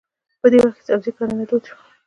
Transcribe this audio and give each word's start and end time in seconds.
په 0.41 0.47
دې 0.51 0.59
وخت 0.63 0.77
کې 0.79 0.83
سبزي 0.89 1.11
کرنه 1.17 1.43
دود 1.49 1.63
شوه. 1.69 1.79